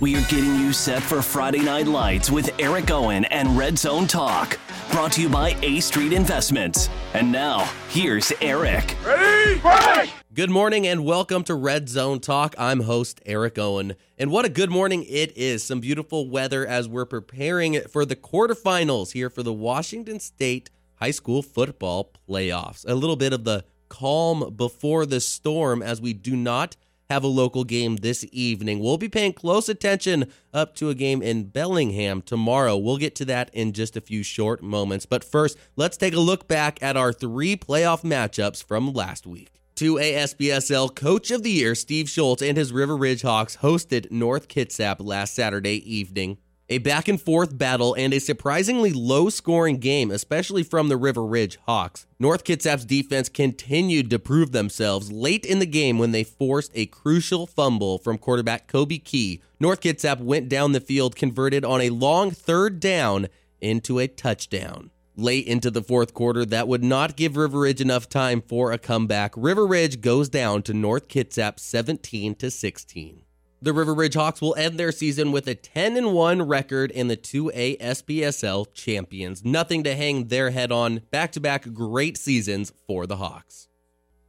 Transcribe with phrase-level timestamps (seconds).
[0.00, 4.06] We are getting you set for Friday Night Lights with Eric Owen and Red Zone
[4.06, 4.56] Talk.
[4.92, 6.88] Brought to you by A Street Investments.
[7.14, 8.96] And now, here's Eric.
[9.04, 9.58] Ready?
[9.58, 10.12] Break!
[10.32, 12.54] Good morning and welcome to Red Zone Talk.
[12.56, 13.96] I'm host Eric Owen.
[14.16, 15.64] And what a good morning it is.
[15.64, 20.70] Some beautiful weather as we're preparing for the quarterfinals here for the Washington State
[21.00, 22.84] High School Football Playoffs.
[22.86, 26.76] A little bit of the calm before the storm as we do not
[27.10, 28.80] have a local game this evening.
[28.80, 32.76] We'll be paying close attention up to a game in Bellingham tomorrow.
[32.76, 35.06] We'll get to that in just a few short moments.
[35.06, 39.50] But first, let's take a look back at our three playoff matchups from last week.
[39.76, 44.96] 2ASPSL Coach of the Year Steve Schultz and his River Ridge Hawks hosted North Kitsap
[44.98, 46.38] last Saturday evening.
[46.70, 51.24] A back and forth battle and a surprisingly low scoring game, especially from the River
[51.24, 52.06] Ridge Hawks.
[52.18, 56.84] North Kitsap's defense continued to prove themselves late in the game when they forced a
[56.84, 59.40] crucial fumble from quarterback Kobe Key.
[59.58, 63.28] North Kitsap went down the field, converted on a long third down
[63.62, 68.08] into a touchdown late into the fourth quarter that would not give River Ridge enough
[68.08, 69.32] time for a comeback.
[69.36, 73.22] River Ridge goes down to North Kitsap 17 to 16.
[73.60, 77.08] The River Ridge Hawks will end their season with a 10 and 1 record in
[77.08, 79.44] the 2A SPSL champions.
[79.44, 81.00] Nothing to hang their head on.
[81.10, 83.66] Back-to-back great seasons for the Hawks.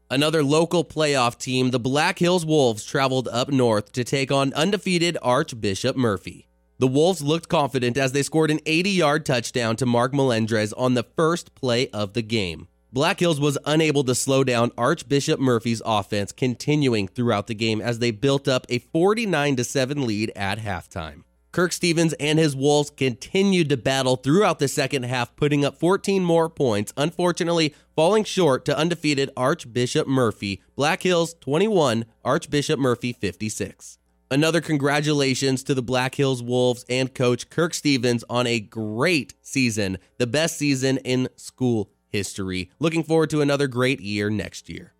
[0.09, 5.16] Another local playoff team, the Black Hills Wolves traveled up north to take on undefeated
[5.21, 6.47] Archbishop Murphy.
[6.80, 10.95] The Wolves looked confident as they scored an 80 yard touchdown to Mark Melendrez on
[10.95, 12.67] the first play of the game.
[12.91, 17.99] Black Hills was unable to slow down Archbishop Murphy's offense, continuing throughout the game as
[17.99, 21.21] they built up a 49 7 lead at halftime.
[21.51, 26.23] Kirk Stevens and his Wolves continued to battle throughout the second half, putting up 14
[26.23, 30.63] more points, unfortunately falling short to undefeated Archbishop Murphy.
[30.75, 33.99] Black Hills 21, Archbishop Murphy 56.
[34.31, 39.99] Another congratulations to the Black Hills Wolves and coach Kirk Stevens on a great season,
[40.17, 42.71] the best season in school history.
[42.80, 44.93] Looking forward to another great year next year.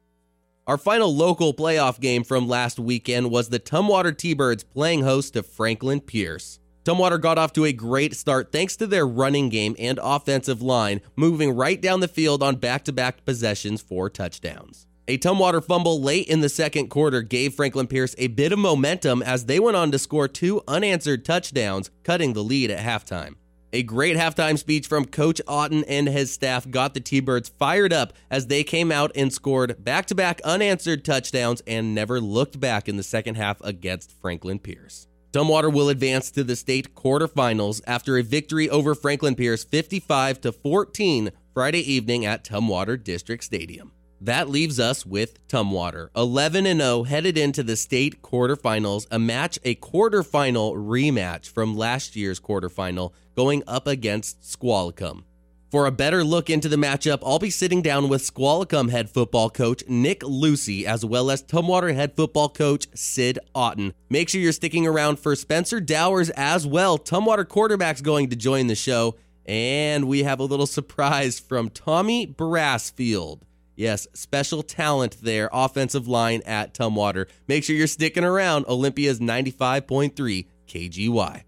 [0.68, 5.42] Our final local playoff game from last weekend was the Tumwater T-Birds playing host to
[5.42, 6.59] Franklin Pierce.
[6.86, 11.02] Tumwater got off to a great start thanks to their running game and offensive line,
[11.16, 14.86] moving right down the field on back-to-back possessions for touchdowns.
[15.08, 19.24] A Tumwater fumble late in the second quarter gave Franklin Pierce a bit of momentum
[19.24, 23.38] as they went on to score two unanswered touchdowns, cutting the lead at halftime.
[23.72, 27.94] A great halftime speech from Coach Otten and his staff got the T Birds fired
[27.94, 32.59] up as they came out and scored back to back unanswered touchdowns and never looked
[32.59, 35.06] back in the second half against Franklin Pierce.
[35.31, 40.52] Tumwater will advance to the state quarterfinals after a victory over Franklin Pierce 55 to
[40.52, 43.91] 14 Friday evening at Tumwater District Stadium.
[44.22, 49.57] That leaves us with Tumwater, 11 and 0 headed into the state quarterfinals, a match
[49.63, 55.24] a quarterfinal rematch from last year's quarterfinal going up against Squalicum.
[55.72, 59.52] For a better look into the matchup, I'll be sitting down with Squalicum head football
[59.52, 63.94] coach Nick Lucy as well as Tumwater head football coach Sid Otten.
[64.09, 66.97] Make sure you're sticking around for Spencer Dowers as well.
[66.97, 69.16] Tumwater quarterback's going to join the show,
[69.46, 73.44] and we have a little surprise from Tommy Brassfield.
[73.79, 77.28] Yes, special talent there, offensive line at Tumwater.
[77.47, 78.66] Make sure you're sticking around.
[78.67, 81.44] Olympia's 95.3 KGY.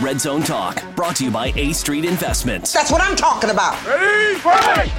[0.00, 2.72] Red Zone Talk, brought to you by A Street Investments.
[2.72, 3.76] That's what I'm talking about.
[3.86, 4.40] Ready?
[4.40, 4.90] Break!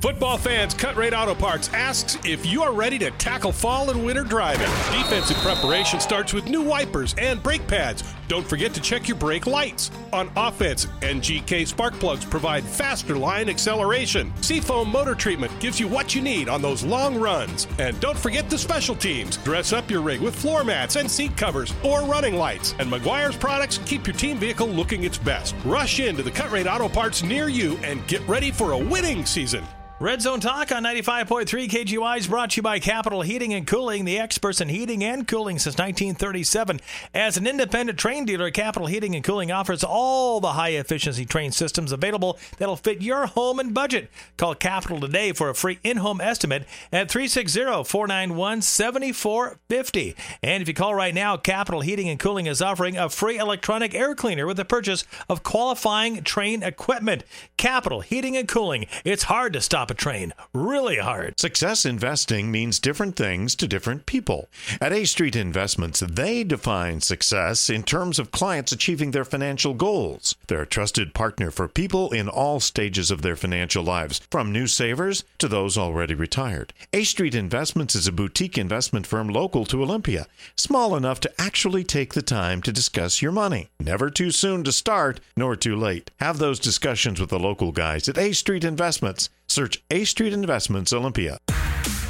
[0.00, 4.04] Football fans, Cut Rate Auto Parts asks if you are ready to tackle fall and
[4.04, 4.70] winter driving.
[4.96, 8.04] Defensive preparation starts with new wipers and brake pads.
[8.28, 9.90] Don't forget to check your brake lights.
[10.12, 14.32] On offense, NGK spark plugs provide faster line acceleration.
[14.42, 17.66] Seafoam motor treatment gives you what you need on those long runs.
[17.78, 19.36] And don't forget the special teams.
[19.38, 22.74] Dress up your rig with floor mats and seat covers or running lights.
[22.78, 25.54] And Meguiar's products keep your team vehicle looking its best.
[25.64, 29.26] Rush into the Cut Rate Auto Parts near you and get ready for a winning
[29.26, 29.64] season.
[30.02, 34.04] Red Zone Talk on 95.3 KGY is brought to you by Capital Heating and Cooling,
[34.04, 36.80] the experts in heating and cooling since 1937.
[37.14, 41.54] As an independent Trane dealer, Capital Heating and Cooling offers all the high efficiency Trane
[41.54, 44.10] systems available that'll fit your home and budget.
[44.36, 50.16] Call Capital today for a free in home estimate at 360 491 7450.
[50.42, 53.94] And if you call right now, Capital Heating and Cooling is offering a free electronic
[53.94, 57.22] air cleaner with the purchase of qualifying Trane equipment.
[57.56, 58.86] Capital Heating and Cooling.
[59.04, 61.38] It's hard to stop a Trane really hard.
[61.38, 64.48] Success investing means different things to different people.
[64.80, 70.34] At A Street Investments, they define success in terms of clients achieving their financial goals.
[70.48, 74.66] They're a trusted partner for people in all stages of their financial lives, from new
[74.66, 76.72] savers to those already retired.
[76.94, 81.84] A Street Investments is a boutique investment firm local to Olympia, small enough to actually
[81.84, 83.68] take the time to discuss your money.
[83.78, 86.10] Never too soon to start, nor too late.
[86.18, 89.28] Have those discussions with the local guys at A Street Investments.
[89.52, 91.36] Search A Street Investments Olympia.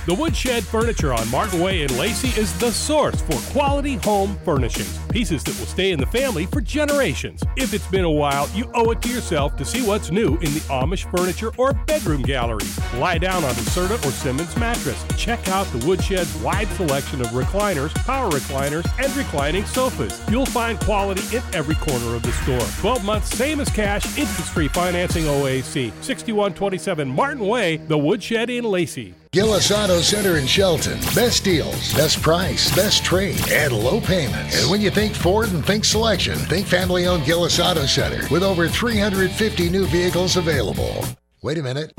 [0.04, 4.98] The Woodshed Furniture on Martin Way in Lacey is the source for quality home furnishings.
[5.10, 7.40] Pieces that will stay in the family for generations.
[7.56, 10.54] If it's been a while, you owe it to yourself to see what's new in
[10.54, 12.66] the Amish furniture or bedroom gallery.
[12.96, 15.04] Lie down on a Serta or Simmons mattress.
[15.16, 20.20] Check out the Woodshed's wide selection of recliners, power recliners, and reclining sofas.
[20.28, 22.80] You'll find quality in every corner of the store.
[22.80, 25.92] 12 months, same as cash, interest-free financing OAC.
[26.02, 29.14] 6127 Martin Way, The Woodshed in Lacey.
[29.32, 31.00] Gillis Auto Center in Shelton.
[31.14, 34.60] Best deals, best price, best trade, and low payments.
[34.60, 38.42] And when you think Ford and think selection, think family owned Gillis Auto Center with
[38.42, 41.06] over 350 new vehicles available.
[41.40, 41.94] Wait a minute.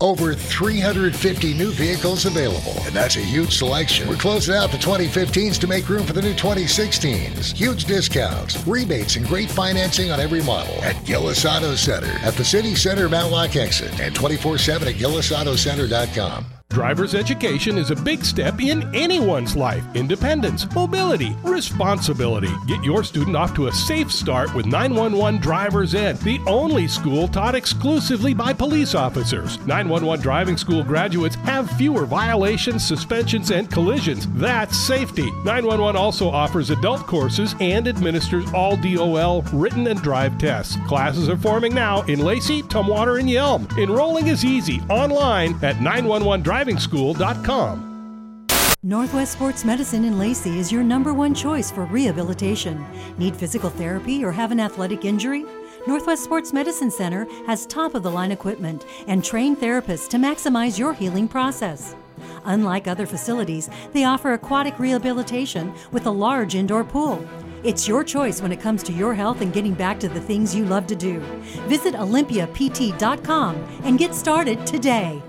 [0.00, 4.08] Over 350 new vehicles available, and that's a huge selection.
[4.08, 7.54] We're closing out the 2015s to make room for the new 2016s.
[7.54, 12.44] Huge discounts, rebates, and great financing on every model at Gillis Auto Center at the
[12.44, 16.53] City Center Mount Lock exit and 24 7 at GillisAutoCenter.com.
[16.70, 19.84] Driver's education is a big step in anyone's life.
[19.94, 22.50] Independence, mobility, responsibility.
[22.66, 27.28] Get your student off to a safe start with 911 Driver's Ed, the only school
[27.28, 29.58] taught exclusively by police officers.
[29.66, 34.26] 911 driving school graduates have fewer violations, suspensions, and collisions.
[34.32, 35.30] That's safety.
[35.44, 40.76] 911 also offers adult courses and administers all DOL written and drive tests.
[40.88, 43.70] Classes are forming now in Lacey, Tumwater, and Yelm.
[43.78, 48.46] Enrolling is easy online at 911 Driving drivingschool.com.
[48.84, 52.84] Northwest Sports Medicine in Lacey is your number one choice for rehabilitation.
[53.18, 55.44] Need physical therapy or have an athletic injury?
[55.88, 60.78] Northwest Sports Medicine Center has top of the line equipment and trained therapists to maximize
[60.78, 61.96] your healing process.
[62.44, 67.26] Unlike other facilities, they offer aquatic rehabilitation with a large indoor pool.
[67.64, 70.54] It's your choice when it comes to your health and getting back to the things
[70.54, 71.18] you love to do.
[71.66, 75.20] Visit OlympiaPT.com and get started today.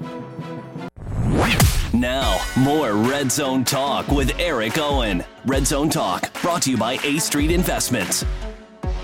[1.99, 5.23] Now, more Red Zone Talk with Eric Owen.
[5.45, 8.25] Red Zone Talk, brought to you by A Street Investments.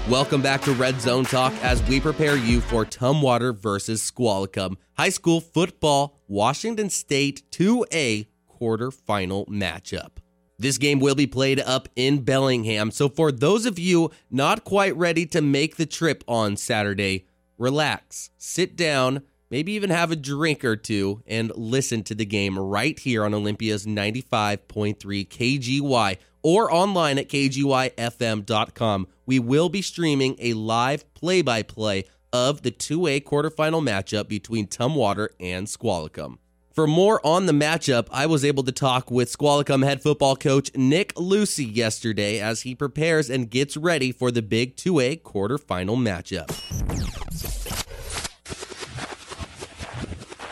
[0.10, 5.08] Welcome back to Red Zone Talk as we prepare you for Tumwater versus Squalicum High
[5.08, 10.18] School Football Washington State 2A quarterfinal matchup.
[10.60, 14.98] This game will be played up in Bellingham, so for those of you not quite
[14.98, 17.26] ready to make the trip on Saturday,
[17.58, 22.58] relax, sit down, maybe even have a drink or two and listen to the game
[22.58, 29.08] right here on Olympia's 95.3 KGY or online at kgyfm.com.
[29.28, 34.68] We will be streaming a live play by play of the 2A quarterfinal matchup between
[34.68, 36.40] Tumwater and Squalicum.
[36.74, 40.72] For more on the matchup, I was able to talk with Squalicum head football coach
[40.74, 46.48] Nick Lucy yesterday as he prepares and gets ready for the big 2A quarterfinal matchup.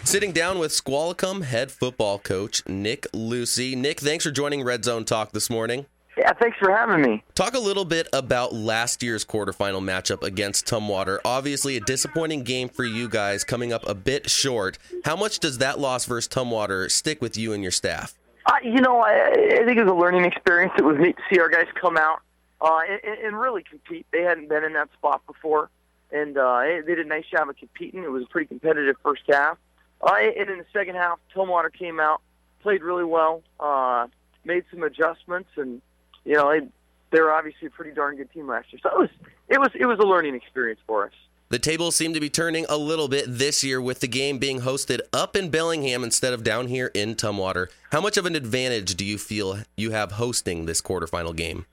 [0.09, 3.75] Sitting down with Squalicum head football coach Nick Lucy.
[3.75, 5.85] Nick, thanks for joining Red Zone Talk this morning.
[6.17, 7.23] Yeah, thanks for having me.
[7.35, 11.19] Talk a little bit about last year's quarterfinal matchup against Tumwater.
[11.23, 14.79] Obviously, a disappointing game for you guys, coming up a bit short.
[15.05, 18.15] How much does that loss versus Tumwater stick with you and your staff?
[18.47, 20.73] Uh, you know, I, I think it was a learning experience.
[20.75, 22.21] It was neat to see our guys come out
[22.61, 24.07] uh, and, and really compete.
[24.11, 25.69] They hadn't been in that spot before,
[26.11, 28.03] and uh, they did a nice job of competing.
[28.03, 29.59] It was a pretty competitive first half.
[30.01, 32.21] Uh, and in the second half, Tumwater came out,
[32.61, 34.07] played really well, uh,
[34.45, 35.81] made some adjustments, and
[36.25, 36.67] you know they,
[37.11, 38.79] they were obviously a pretty darn good team last year.
[38.83, 39.09] So it was
[39.49, 41.13] it was it was a learning experience for us.
[41.49, 44.61] The tables seem to be turning a little bit this year with the game being
[44.61, 47.69] hosted up in Bellingham instead of down here in Tumwater.
[47.91, 51.65] How much of an advantage do you feel you have hosting this quarterfinal game?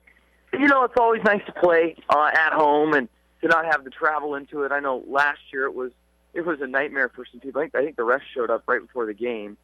[0.51, 3.07] You know, it's always nice to play uh, at home and
[3.41, 4.71] to not have to travel into it.
[4.71, 5.91] I know last year it was
[6.37, 7.59] it was a nightmare for some people.
[7.59, 9.57] I think, I think the rest showed up right before the game,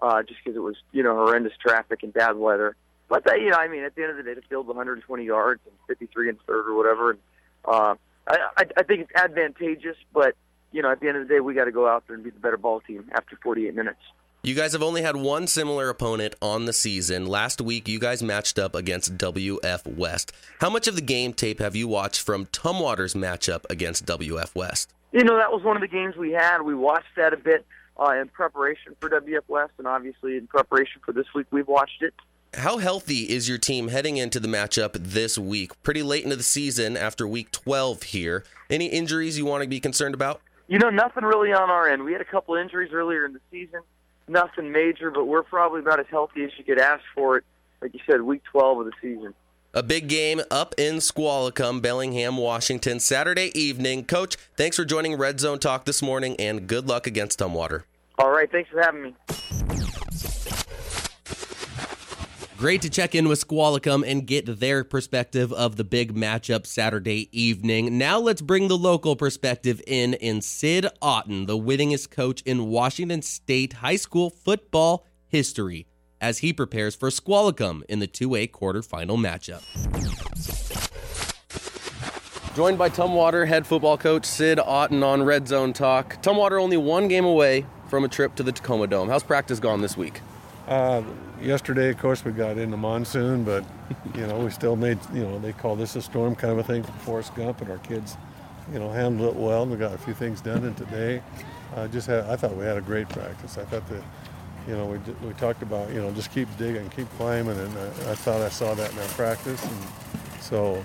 [0.00, 2.76] uh, just because it was you know horrendous traffic and bad weather.
[3.08, 5.24] But that, you know, I mean, at the end of the day, the field's 120
[5.24, 7.10] yards and 53 and third or whatever.
[7.10, 7.18] And
[7.64, 7.94] uh,
[8.28, 10.36] I, I, I think it's advantageous, but
[10.70, 12.22] you know, at the end of the day, we got to go out there and
[12.22, 13.98] be the better ball team after 48 minutes.
[14.42, 17.26] You guys have only had one similar opponent on the season.
[17.26, 20.32] Last week, you guys matched up against WF West.
[20.60, 24.94] How much of the game tape have you watched from Tumwater's matchup against WF West?
[25.12, 26.62] You know, that was one of the games we had.
[26.62, 27.64] We watched that a bit.
[28.00, 32.02] uh, in preparation for WF West, and obviously in preparation for this week, we've watched
[32.02, 32.14] it.
[32.54, 35.80] How healthy is your team heading into the matchup this week?
[35.82, 38.44] Pretty late into the season after week 12 here.
[38.70, 40.40] Any injuries you want to be concerned about?
[40.66, 42.02] You know, nothing really on our end.
[42.02, 43.80] We had a couple injuries earlier in the season,
[44.28, 47.44] nothing major, but we're probably about as healthy as you could ask for it.
[47.82, 49.34] Like you said, week 12 of the season.
[49.72, 54.04] A big game up in Squalicum, Bellingham, Washington, Saturday evening.
[54.04, 57.84] Coach, thanks for joining Red Zone Talk this morning, and good luck against Tumwater.
[58.18, 59.14] All right, thanks for having me.
[62.58, 67.28] Great to check in with Squalicum and get their perspective of the big matchup Saturday
[67.30, 67.96] evening.
[67.96, 73.22] Now let's bring the local perspective in in Sid Otten, the winningest coach in Washington
[73.22, 75.86] State high school football history,
[76.20, 79.62] as he prepares for Squalicum in the 2A quarterfinal matchup.
[82.54, 86.20] Joined by Tumwater head football coach Sid Otten on Red Zone Talk.
[86.22, 89.08] Tumwater only one game away from a trip to the Tacoma Dome.
[89.08, 90.20] How's practice gone this week?
[90.66, 91.02] Uh,
[91.40, 93.64] yesterday, of course, we got in the monsoon, but
[94.14, 96.62] you know we still made you know they call this a storm kind of a
[96.62, 98.16] thing for Forrest Gump, and our kids,
[98.72, 99.62] you know, handled it well.
[99.62, 100.64] And we got a few things done.
[100.64, 101.22] And today,
[101.74, 103.58] uh, just had I thought we had a great practice.
[103.58, 104.02] I thought that
[104.68, 108.12] you know we we talked about you know just keep digging, keep climbing, and I,
[108.12, 110.84] I thought I saw that in our practice, and so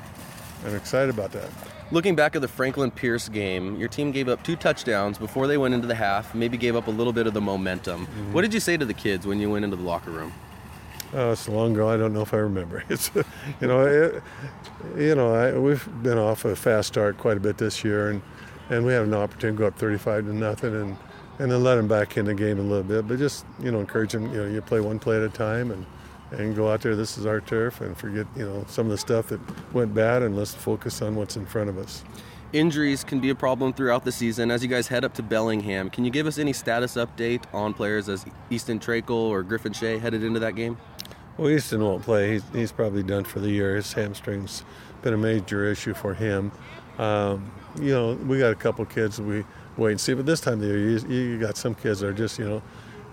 [0.65, 1.49] I'm excited about that.
[1.91, 5.57] Looking back at the Franklin Pierce game, your team gave up two touchdowns before they
[5.57, 8.07] went into the half, maybe gave up a little bit of the momentum.
[8.07, 8.33] Mm-hmm.
[8.33, 10.33] What did you say to the kids when you went into the locker room?
[11.13, 11.87] Oh, it's a long ago.
[11.87, 12.83] I don't know if I remember.
[12.89, 13.11] It's,
[13.61, 14.23] you know, it,
[14.97, 18.21] you know, I, we've been off a fast start quite a bit this year, and,
[18.69, 20.97] and we had an opportunity to go up 35 to nothing, and
[21.39, 23.07] and then let them back in the game a little bit.
[23.07, 24.31] But just you know, encourage them.
[24.33, 25.85] You know, you play one play at a time, and
[26.31, 26.95] and go out there.
[26.95, 29.39] This is our turf, and forget you know some of the stuff that
[29.73, 32.03] went bad, and let's focus on what's in front of us.
[32.53, 34.49] Injuries can be a problem throughout the season.
[34.49, 37.73] As you guys head up to Bellingham, can you give us any status update on
[37.73, 40.77] players as Easton Trakel or Griffin Shea headed into that game?
[41.37, 42.33] Well, Easton won't play.
[42.33, 43.75] He's, he's probably done for the year.
[43.75, 44.63] His hamstring's
[45.01, 46.51] been a major issue for him.
[46.97, 49.43] Um, you know, we got a couple kids we
[49.75, 52.13] wait and see, but this time of year, you, you got some kids that are
[52.13, 52.61] just, you know,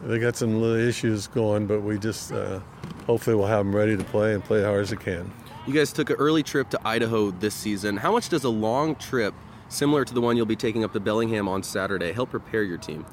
[0.04, 2.60] they got some little issues going, but we just uh,
[3.06, 5.30] hopefully we'll have them ready to play and play as hard as they can.
[5.66, 7.96] You guys took an early trip to Idaho this season.
[7.96, 9.34] How much does a long trip,
[9.68, 12.78] similar to the one you'll be taking up to Bellingham on Saturday, help prepare your
[12.78, 13.04] team?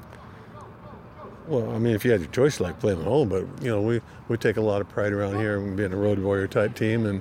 [1.50, 3.82] Well, I mean, if you had your choice, like playing at home, but you know,
[3.82, 6.74] we, we take a lot of pride around here in being a road warrior type
[6.74, 7.20] team, and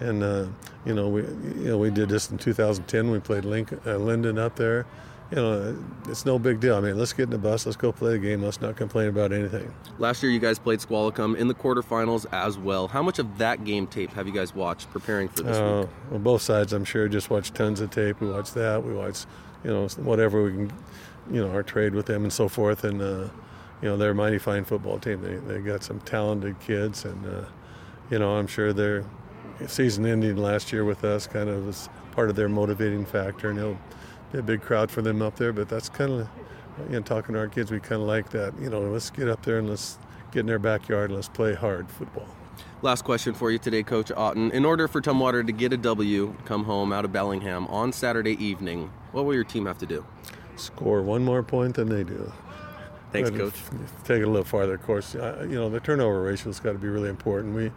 [0.00, 0.46] and uh,
[0.84, 3.10] you know we you know we did this in 2010.
[3.10, 4.84] We played Lincoln, uh, Lynden up there,
[5.30, 5.76] you know,
[6.08, 6.76] it's no big deal.
[6.76, 9.08] I mean, let's get in the bus, let's go play the game, let's not complain
[9.08, 9.72] about anything.
[9.98, 12.88] Last year, you guys played Squalicum in the quarterfinals as well.
[12.88, 15.90] How much of that game tape have you guys watched preparing for this uh, week?
[16.10, 18.20] Well, both sides, I'm sure, just watched tons of tape.
[18.20, 18.82] We watched that.
[18.82, 19.26] We watched,
[19.64, 20.72] you know, whatever we can,
[21.30, 22.84] you know, our trade with them and so forth.
[22.84, 23.28] And, uh,
[23.82, 25.22] you know, they're a mighty fine football team.
[25.22, 27.44] They, they got some talented kids, and, uh,
[28.10, 29.04] you know, I'm sure their
[29.66, 33.50] season ending last year with us kind of was part of their motivating factor.
[33.50, 33.78] And it'll
[34.32, 35.52] be a big crowd for them up there.
[35.52, 36.28] But that's kind of,
[36.88, 38.54] you know, talking to our kids, we kind of like that.
[38.60, 39.98] You know, let's get up there and let's
[40.32, 42.28] get in their backyard and let's play hard football.
[42.82, 44.50] Last question for you today, Coach Otten.
[44.52, 48.42] In order for Tumwater to get a W, come home out of Bellingham on Saturday
[48.44, 50.04] evening, what will your team have to do?
[50.56, 52.32] Score one more point than they do.
[53.12, 53.54] Thanks, Coach.
[54.04, 55.14] Take it a little farther, of course.
[55.14, 57.54] Uh, you know, the turnover ratio's got to be really important.
[57.54, 57.72] We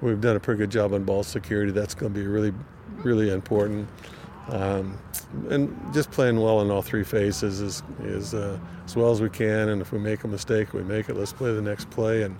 [0.00, 1.72] we've done a pretty good job on ball security.
[1.72, 2.52] That's going to be really,
[2.96, 3.88] really important.
[4.48, 4.98] Um,
[5.50, 9.30] and just playing well in all three phases is, is uh, as well as we
[9.30, 9.68] can.
[9.68, 11.16] And if we make a mistake, we make it.
[11.16, 12.22] Let's play the next play.
[12.22, 12.38] And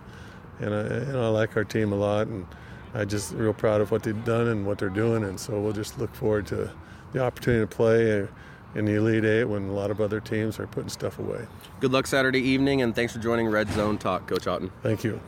[0.61, 2.47] and I, you know, I like our team a lot, and
[2.95, 5.25] I'm just real proud of what they've done and what they're doing.
[5.25, 6.71] And so we'll just look forward to
[7.13, 8.29] the opportunity to play
[8.75, 11.47] in the Elite Eight when a lot of other teams are putting stuff away.
[11.81, 14.71] Good luck Saturday evening, and thanks for joining Red Zone Talk, Coach Otten.
[14.83, 15.21] Thank you.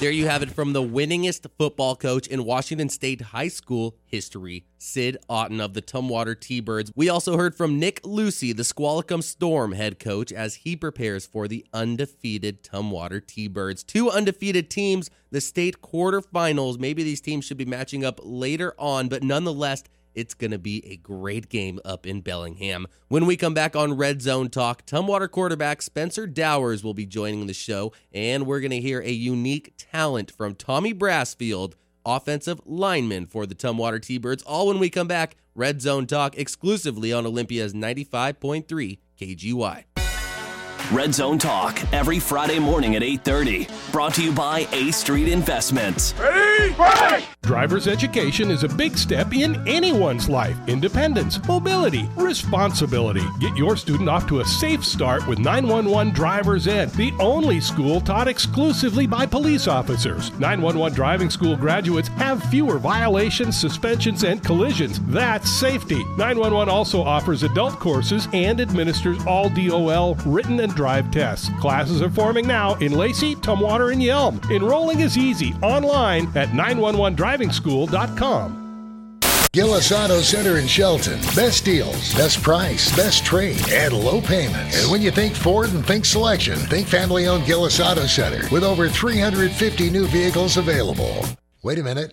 [0.00, 4.64] There you have it from the winningest football coach in Washington State high school history,
[4.78, 6.90] Sid Otten of the Tumwater T-Birds.
[6.96, 11.46] We also heard from Nick Lucy, the Squalicum Storm head coach, as he prepares for
[11.46, 13.82] the undefeated Tumwater T-Birds.
[13.82, 16.78] Two undefeated teams, the state quarterfinals.
[16.78, 19.84] Maybe these teams should be matching up later on, but nonetheless,
[20.14, 22.86] it's going to be a great game up in Bellingham.
[23.08, 27.46] When we come back on Red Zone Talk, Tumwater quarterback Spencer Dowers will be joining
[27.46, 31.74] the show, and we're going to hear a unique talent from Tommy Brassfield,
[32.04, 34.42] offensive lineman for the Tumwater T Birds.
[34.42, 39.84] All when we come back, Red Zone Talk exclusively on Olympia's 95.3 KGY.
[40.92, 43.68] Red Zone Talk every Friday morning at 8:30.
[43.92, 46.14] Brought to you by A Street Investments.
[46.18, 47.24] Ready, break!
[47.42, 50.56] Driver's education is a big step in anyone's life.
[50.68, 53.24] Independence, mobility, responsibility.
[53.40, 58.00] Get your student off to a safe start with 911 Driver's Ed, the only school
[58.00, 60.30] taught exclusively by police officers.
[60.38, 65.00] 911 driving school graduates have fewer violations, suspensions, and collisions.
[65.06, 66.04] That's safety.
[66.18, 71.50] 911 also offers adult courses and administers all DOL written and drive tests.
[71.60, 74.40] Classes are forming now in Lacey, Tumwater, and Yelm.
[74.50, 78.60] Enrolling is easy online at 911drivingschool.com.
[79.52, 81.18] Gillis Auto Center in Shelton.
[81.34, 84.80] Best deals, best price, best trade, and low payments.
[84.80, 88.62] And when you think Ford and think selection, think family owned Gillis Auto Center with
[88.62, 91.24] over 350 new vehicles available.
[91.64, 92.12] Wait a minute.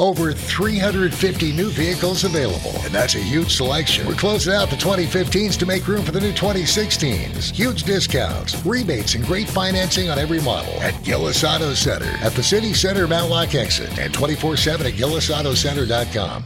[0.00, 4.06] Over 350 new vehicles available, and that's a huge selection.
[4.06, 7.54] We're closing out the 2015s to make room for the new 2016s.
[7.54, 12.42] Huge discounts, rebates, and great financing on every model at Gillis Auto Center at the
[12.42, 16.44] City Center Mount Lock exit and 24 7 at GillisAutoCenter.com.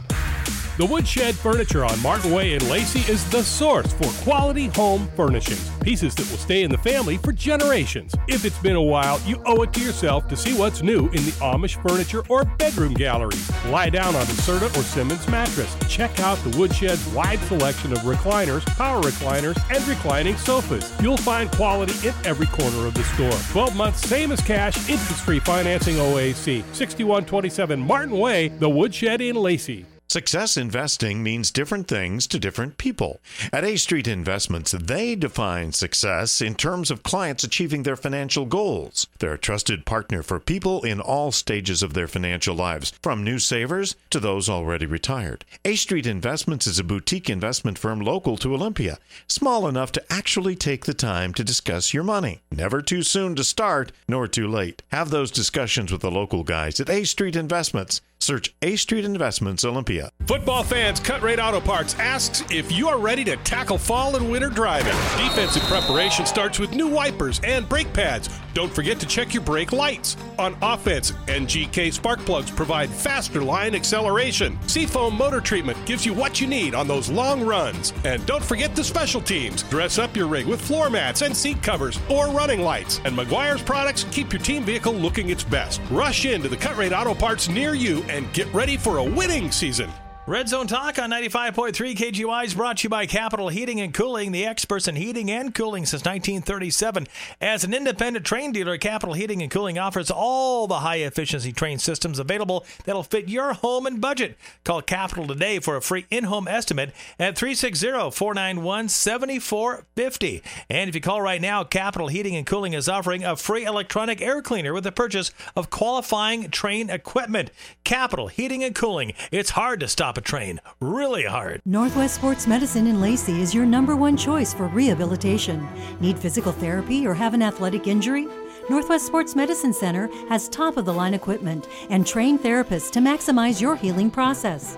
[0.77, 5.69] The Woodshed Furniture on Martin Way in Lacey is the source for quality home furnishings.
[5.79, 8.13] Pieces that will stay in the family for generations.
[8.27, 11.23] If it's been a while, you owe it to yourself to see what's new in
[11.23, 13.49] the Amish furniture or bedroom galleries.
[13.67, 15.73] Lie down on a Serta or Simmons mattress.
[15.87, 20.91] Check out the Woodshed's wide selection of recliners, power recliners, and reclining sofas.
[21.01, 23.31] You'll find quality in every corner of the store.
[23.53, 26.65] 12 months, same as cash, interest-free financing OAC.
[26.73, 29.85] 6127 Martin Way, The Woodshed in Lacey.
[30.15, 33.19] Success investing means different things to different people.
[33.51, 39.07] At A Street Investments, they define success in terms of clients achieving their financial goals.
[39.19, 43.39] They're a trusted partner for people in all stages of their financial lives, from new
[43.39, 45.43] savers to those already retired.
[45.65, 50.55] A Street Investments is a boutique investment firm local to Olympia, small enough to actually
[50.55, 52.39] take the time to discuss your money.
[52.49, 54.81] Never too soon to start, nor too late.
[54.93, 57.99] Have those discussions with the local guys at A Street Investments.
[58.19, 60.09] Search A Street Investments Olympia.
[60.25, 64.31] Football fans, Cut Rate Auto Parts asks if you are ready to tackle fall and
[64.31, 64.93] winter driving.
[65.27, 68.29] Defensive preparation starts with new wipers and brake pads.
[68.55, 70.15] Don't forget to check your brake lights.
[70.39, 74.57] On offense, NGK spark plugs provide faster line acceleration.
[74.65, 77.91] Seafoam motor treatment gives you what you need on those long runs.
[78.05, 79.63] And don't forget the special teams.
[79.63, 83.01] Dress up your rig with floor mats and seat covers or running lights.
[83.03, 85.81] And Meguiar's products keep your team vehicle looking its best.
[85.91, 89.51] Rush into the Cut Rate Auto Parts near you and get ready for a winning
[89.51, 89.91] season.
[90.27, 94.31] Red Zone Talk on 95.3 KGY is brought to you by Capital Heating and Cooling,
[94.31, 97.05] the experts in heating and cooling since 1937.
[97.39, 101.79] As an independent Trane dealer, Capital Heating and Cooling offers all the high efficiency Trane
[101.79, 104.35] systems available that'll fit your home and budget.
[104.63, 110.41] Call Capital today for a free in home estimate at 360 491 7450.
[110.71, 114.21] And if you call right now, Capital Heating and Cooling is offering a free electronic
[114.21, 117.51] air cleaner with the purchase of qualifying Trane equipment.
[117.83, 119.13] Capital Heating and Cooling.
[119.31, 120.59] It's hard to stop a Trane.
[120.79, 121.61] Really hard.
[121.65, 125.67] Northwest Sports Medicine in Lacey is your number one choice for rehabilitation.
[125.99, 128.27] Need physical therapy or have an athletic injury?
[128.69, 133.61] Northwest Sports Medicine Center has top of the line equipment and trained therapists to maximize
[133.61, 134.77] your healing process.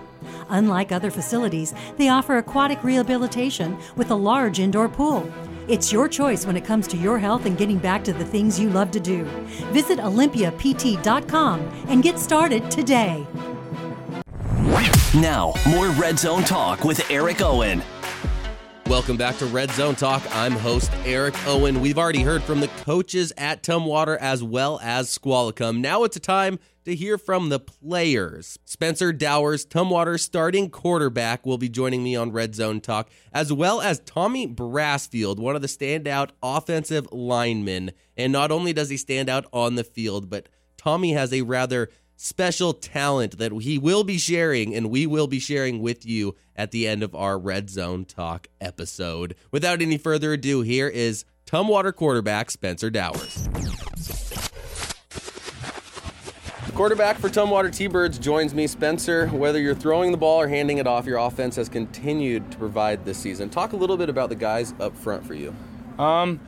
[0.50, 5.32] Unlike other facilities, they offer aquatic rehabilitation with a large indoor pool.
[5.68, 8.60] It's your choice when it comes to your health and getting back to the things
[8.60, 9.26] you love to do.
[9.72, 13.26] Visit OlympiaPT.com and get started today.
[15.16, 17.82] Now, more Red Zone Talk with Eric Owen.
[18.88, 20.22] Welcome back to Red Zone Talk.
[20.36, 21.80] I'm host Eric Owen.
[21.80, 25.82] We've already heard from the coaches at Tumwater as well as Squalicum.
[25.82, 28.60] Now it's a time to hear from the players.
[28.66, 33.80] Spencer Dowers, Tumwater starting quarterback, will be joining me on Red Zone Talk, as well
[33.80, 37.92] as Tommy Brassfield, one of the standout offensive linemen.
[38.18, 41.90] And not only does he stand out on the field, but Tommy has a rather
[42.18, 46.72] special talent that he will be sharing and we will be sharing with you at
[46.72, 49.36] the end of our Red Zone Talk episode.
[49.52, 53.48] Without any further ado, here is Tumwater quarterback Spencer Dowers.
[56.74, 59.28] Quarterback for Tumwater T-Birds joins me, Spencer.
[59.30, 63.04] Whether you're throwing the ball or handing it off, your offense has continued to provide
[63.06, 63.50] this season.
[63.50, 65.56] Talk a little bit about the guys up front for you.
[65.98, 66.40] Um,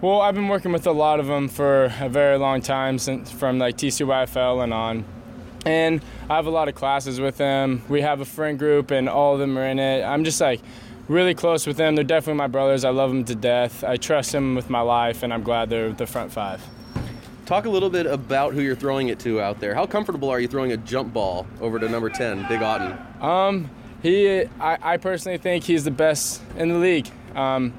[0.00, 3.30] well, I've been working with a lot of them for a very long time, since
[3.30, 5.04] from like TCYFL and on.
[5.66, 6.00] And
[6.30, 7.82] I have a lot of classes with them.
[7.88, 10.04] We have a friend group, and all of them are in it.
[10.04, 10.60] I'm just like
[11.08, 11.96] really close with them.
[11.96, 12.84] They're definitely my brothers.
[12.84, 13.82] I love them to death.
[13.82, 16.64] I trust them with my life, and I'm glad they're the front five.
[17.46, 19.74] Talk a little bit about who you're throwing it to out there.
[19.74, 22.96] How comfortable are you throwing a jump ball over to number 10, Big Otten?
[23.20, 23.70] Um,
[24.02, 27.08] he, I, I personally think he's the best in the league.
[27.34, 27.72] Um,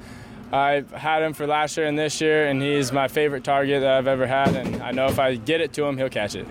[0.52, 3.92] I've had him for last year and this year, and he's my favorite target that
[3.92, 4.56] I've ever had.
[4.56, 6.46] And I know if I get it to him, he'll catch it.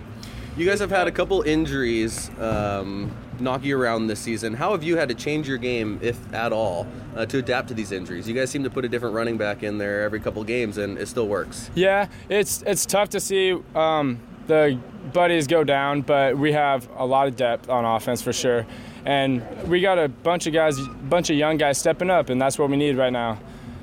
[0.57, 4.55] You guys have had a couple injuries um, knock you around this season.
[4.55, 7.75] How have you had to change your game, if at all, uh, to adapt to
[7.75, 8.27] these injuries?
[8.27, 10.97] You guys seem to put a different running back in there every couple games, and
[10.97, 11.69] it still works.
[11.75, 14.79] Yeah, it's it's tough to see um, the
[15.13, 18.65] buddies go down, but we have a lot of depth on offense for sure,
[19.05, 22.41] and we got a bunch of guys, a bunch of young guys stepping up, and
[22.41, 23.37] that's what we need right now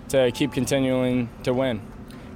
[0.09, 1.81] to keep continuing to win.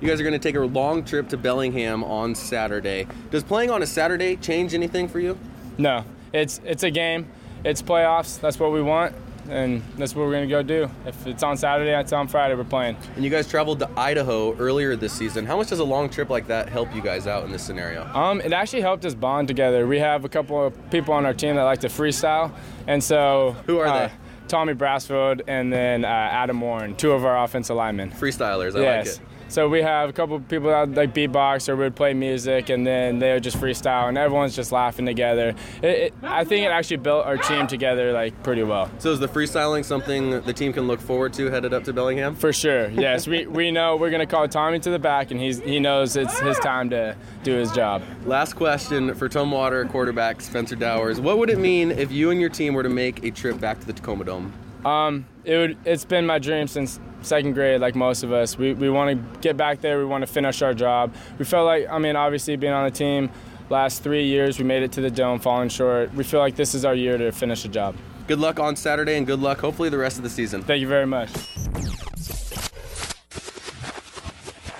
[0.00, 3.08] You guys are going to take a long trip to Bellingham on Saturday.
[3.32, 5.37] Does playing on a Saturday change anything for you?
[5.76, 7.26] No, it's it's a game.
[7.64, 8.40] It's playoffs.
[8.40, 9.16] That's what we want,
[9.48, 10.88] and that's what we're going to go do.
[11.04, 12.54] If it's on Saturday, it's on Friday.
[12.54, 12.96] We're playing.
[13.16, 15.44] And you guys traveled to Idaho earlier this season.
[15.44, 18.06] How much does a long trip like that help you guys out in this scenario?
[18.14, 19.84] Um, it actually helped us bond together.
[19.88, 22.52] We have a couple of people on our team that like to freestyle,
[22.87, 24.12] and so who are uh, they?
[24.46, 28.12] Tommy Brassfield and then uh, Adam Warren, two of our offensive linemen.
[28.12, 29.06] Freestylers, I yes.
[29.06, 29.28] like it.
[29.48, 32.87] So we have a couple of people that like beatbox or would play music, and
[32.87, 35.54] then they would just freestyle, and everyone's just laughing together.
[35.82, 38.90] It, it, I think it actually built our team together like pretty well.
[38.98, 42.34] So is the freestyling something the team can look forward to headed up to Bellingham?
[42.34, 43.26] For sure, yes.
[43.26, 46.38] we, we know we're gonna call Tommy to the back, and he's he knows it's
[46.40, 48.02] his time to do his job.
[48.26, 52.50] Last question for Tumwater quarterback Spencer Dowers: What would it mean if you and your
[52.50, 54.52] team were to make a trip back to the Tacoma Dome?
[54.84, 55.76] Um, it would.
[55.84, 58.56] It's been my dream since second grade, like most of us.
[58.56, 59.98] We, we want to get back there.
[59.98, 61.14] We want to finish our job.
[61.38, 63.30] We felt like, I mean, obviously being on the team
[63.70, 66.14] last three years, we made it to the dome, falling short.
[66.14, 67.96] We feel like this is our year to finish the job.
[68.26, 70.62] Good luck on Saturday and good luck, hopefully, the rest of the season.
[70.62, 71.30] Thank you very much.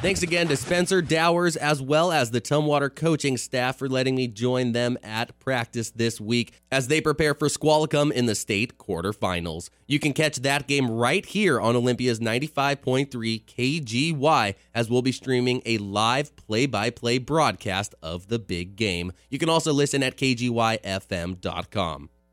[0.00, 4.28] Thanks again to Spencer Dowers as well as the Tumwater coaching staff for letting me
[4.28, 9.70] join them at practice this week as they prepare for Squalicum in the state quarterfinals.
[9.88, 15.62] You can catch that game right here on Olympia's 95.3 KGY as we'll be streaming
[15.66, 19.11] a live play by play broadcast of the big game.
[19.30, 21.40] You can also listen at kgyfm.com.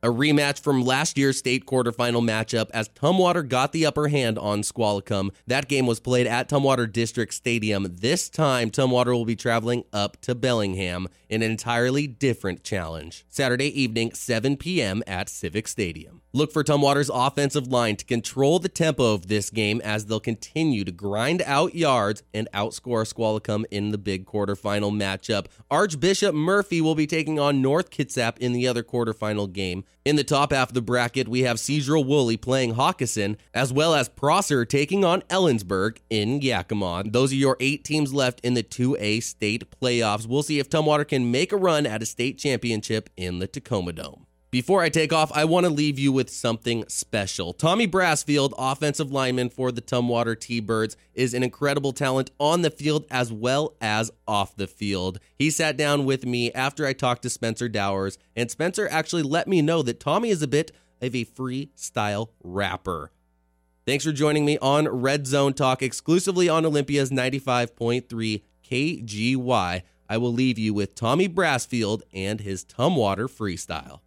[0.06, 4.62] A rematch from last year's state quarterfinal matchup as Tumwater got the upper hand on
[4.62, 5.32] Squalicum.
[5.48, 7.88] That game was played at Tumwater District Stadium.
[7.90, 13.26] This time, Tumwater will be traveling up to Bellingham in an entirely different challenge.
[13.30, 15.02] Saturday evening, 7 p.m.
[15.08, 16.22] at Civic Stadium.
[16.36, 20.84] Look for Tumwater's offensive line to control the tempo of this game as they'll continue
[20.84, 25.46] to grind out yards and outscore Squalicum in the big quarterfinal matchup.
[25.72, 29.86] Archbishop Murphy will be taking on North Kitsap in the other quarterfinal game.
[30.04, 34.10] In the top half of the bracket, we have Sedro-Woolley playing Hockinson, as well as
[34.10, 37.04] Prosser taking on Ellensburg in Yakima.
[37.06, 40.28] Those are your eight teams left in the 2A state playoffs.
[40.28, 43.94] We'll see if Tumwater can make a run at a state championship in the Tacoma
[43.94, 44.25] Dome.
[44.56, 47.52] Before I take off, I want to leave you with something special.
[47.52, 52.70] Tommy Brassfield, offensive lineman for the Tumwater T Birds, is an incredible talent on the
[52.70, 55.20] field as well as off the field.
[55.38, 59.50] He sat down with me after I talked to Spencer Dowers, and Spencer actually let
[59.50, 63.12] me know that Tommy is a bit of a freestyle rapper.
[63.86, 69.82] Thanks for joining me on Red Zone Talk exclusively on Olympia's 95.3 KGY.
[70.08, 74.00] I will leave you with Tommy Brassfield and his Tumwater freestyle.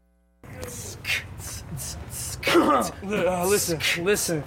[2.50, 4.42] Uh, listen, listen.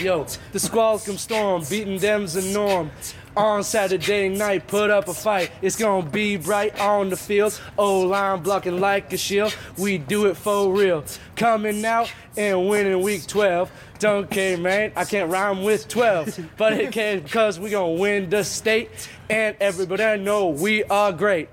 [0.00, 2.90] Yo, the Squalicum Storm beating them's a norm.
[3.36, 5.50] On Saturday night, put up a fight.
[5.60, 7.60] It's gonna be bright on the field.
[7.76, 9.56] O line blocking like a shield.
[9.76, 11.04] We do it for real.
[11.34, 13.72] Coming out and winning week 12.
[13.98, 14.92] Don't care, man.
[14.94, 16.50] I can't rhyme with 12.
[16.56, 18.90] But it can because we gonna win the state.
[19.28, 21.48] And everybody know we are great.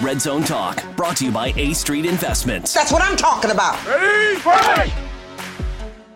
[0.00, 2.72] Red Zone Talk, brought to you by A Street Investments.
[2.72, 3.84] That's what I'm talking about.
[3.84, 5.07] Ready, fight!